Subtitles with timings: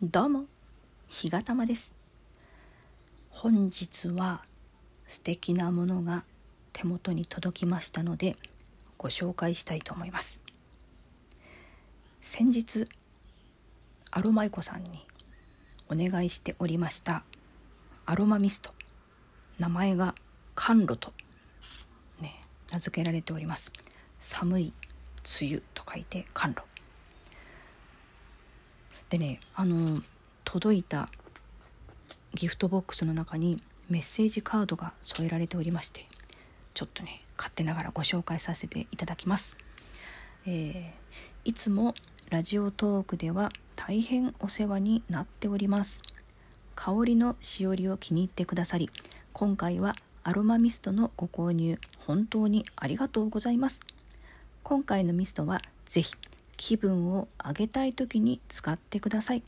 [0.00, 0.44] どうも、
[1.08, 1.92] ひがたまです。
[3.30, 4.44] 本日は
[5.08, 6.22] 素敵なものが
[6.72, 8.36] 手元に届きましたので
[8.96, 10.40] ご紹介したいと思います。
[12.20, 12.86] 先日、
[14.12, 15.04] アロマイコさんに
[15.90, 17.24] お願いしておりました
[18.06, 18.70] アロマミスト。
[19.58, 20.14] 名前が
[20.54, 21.12] 甘露と、
[22.20, 22.40] ね、
[22.70, 23.72] 名付けられております。
[24.20, 24.72] 寒い
[25.40, 26.77] 梅雨と書いて甘露。
[29.10, 30.00] でねあの
[30.44, 31.08] 届いた
[32.34, 36.06] ギフトボックスの中にメッセージカードが添えられておりまして
[36.74, 39.56] ちょっとね勝手ながらご紹介させていただきます、
[40.46, 41.94] えー、いつも
[42.30, 46.02] ラジオトークでは大変お世話になっております。
[46.74, 48.88] 香りのしおりを気に入ってくださり
[49.32, 53.80] 今回はアロマミストのご購入本当にありがとうございます。
[54.62, 56.14] 今回のミストはぜひ
[56.58, 59.42] 気分を上げたい時に使ってください。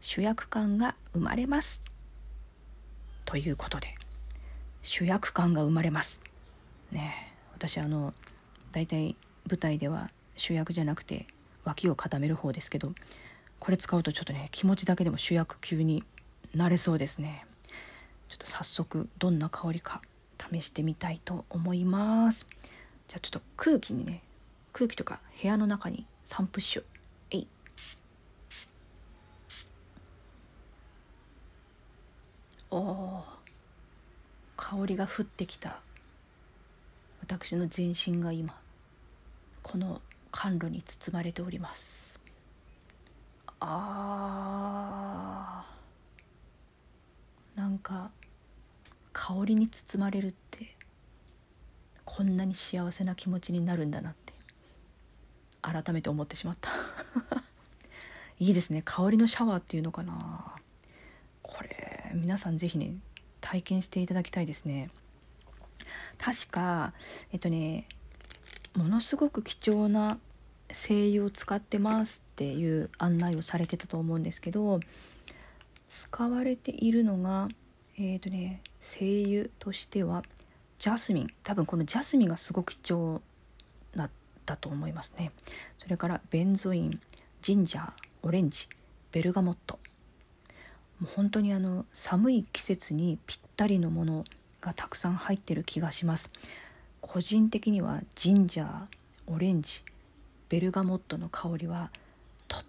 [0.00, 1.80] 主役感が生まれます。
[3.24, 3.94] ということで
[4.82, 6.20] 主役感が生まれます。
[6.92, 8.12] ね私あの
[8.72, 9.16] 大体
[9.48, 11.26] 舞台では主役じゃなくて
[11.64, 12.92] 脇を固める方ですけど
[13.58, 16.04] これ使うとちょっとね気持ちだけでも主役級に
[16.54, 17.46] なれそうですね。
[18.28, 20.02] ちょっと早速どんな香りか
[20.52, 22.46] 試してみたいと思います。
[23.08, 24.22] じゃあちょっと空気にね
[24.74, 26.84] 空気とか部屋の中に3プッシュ。
[27.32, 27.48] えい。
[32.70, 33.24] お
[34.56, 35.80] 香りが降ってきた。
[37.20, 38.56] 私の全身が今
[39.64, 42.20] この甘露に包まれております。
[43.58, 47.60] あー。
[47.60, 48.12] なんか
[49.12, 50.76] 香りに包まれるって
[52.04, 54.14] こんなに幸せな気持ちになるんだなっ
[55.70, 56.70] 改めて思ってしまった。
[58.38, 58.82] いいですね。
[58.84, 60.56] 香りのシャワーっていうのかな。
[61.42, 62.94] これ皆さん是非ね
[63.40, 64.90] 体験していただきたいですね。
[66.18, 66.92] 確か
[67.32, 67.86] えっとね
[68.74, 70.18] ものすごく貴重な
[70.72, 74.80] 精油を使ってますっていう案内をされてたと思うんですけど
[75.88, 77.48] 使われているのが
[77.96, 80.22] えっ、ー、とね精油としては
[80.78, 81.28] ジャスミン。
[81.42, 83.20] 多分このジャスミンがすごく貴重
[84.50, 85.30] なだと思いますね。
[85.78, 87.00] それからベンゾイン
[87.40, 87.90] ジンジャー
[88.22, 88.68] オレンジ
[89.12, 89.78] ベルガモット。
[91.00, 94.24] もう本当にあの寒い季節にぴったりのもの
[94.60, 96.30] がたくさん入ってる気がします。
[97.00, 98.68] 個人的にはジンジャー
[99.26, 99.82] オレンジ
[100.48, 101.90] ベルガモットの香りは
[102.48, 102.64] とっ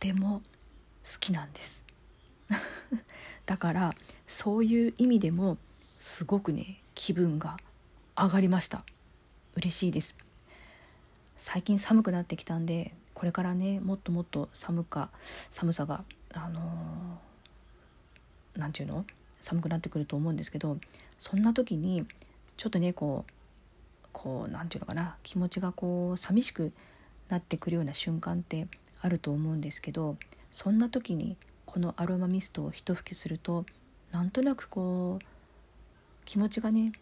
[0.00, 0.42] ても
[1.04, 1.84] 好きなんです。
[3.46, 3.94] だから
[4.26, 5.56] そういう意味でも
[6.00, 7.56] すごくね気分が
[8.16, 8.84] 上がりました。
[9.54, 10.14] 嬉しいです。
[11.42, 15.08] 最近寒くなってきたんでこれからねもっともっと寒か
[15.50, 16.60] 寒さがあの
[18.54, 19.06] 何、ー、て言うの？
[19.40, 20.76] 寒くなってくると思うんですけど
[21.18, 22.04] そんな時に
[22.58, 23.32] ちょっとねこう
[24.12, 25.16] こう何て言うのかな？
[25.22, 26.72] 気持ちがこう寂しく
[27.30, 28.68] なってくるような瞬間って
[29.00, 30.16] あると思うんですけど
[30.52, 33.64] そんな時にこのアロマミストを一吹きすると
[34.12, 35.24] なんとなくこう
[36.26, 36.92] 気持ちがね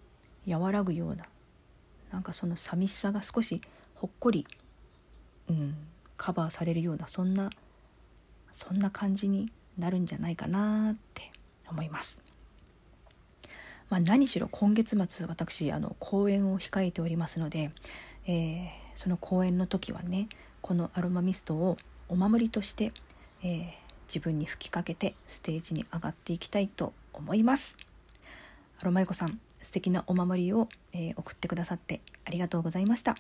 [0.47, 1.25] 和らぐような
[2.13, 3.61] なんかその寂しさが少し
[4.01, 4.47] ほっこり、
[5.49, 5.75] うん、
[6.17, 7.51] カバーされるようなそんな
[8.53, 11.33] そんな感じになるんじゃないかなって
[11.69, 12.19] 思います。
[13.91, 17.71] まあ、何しろ今月末私あの公演を控えておりますので、
[18.27, 20.29] えー、その公演の時はね
[20.61, 21.79] このアロマミストを
[22.09, 22.93] お守りとして、
[23.43, 23.71] えー、
[24.07, 27.77] 自分に吹きかけてステージに上がっていきたいと思います。
[28.81, 33.17] アロマイコさん素敵なお守りを、えー、送ってくださってありがとうございました。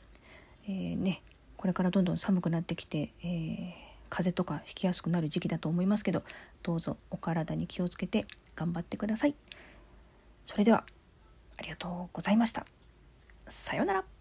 [0.69, 1.23] えー、ね
[1.57, 3.73] これからどんどん寒くなってきて、えー、
[4.11, 6.23] 風邪とかひきやすくなる時期だと思いますけど
[6.63, 9.35] どうぞお体に気をつけて頑張ってください。
[10.45, 10.85] それでは
[11.57, 12.67] ありがとうございました。
[13.49, 14.18] さようなら。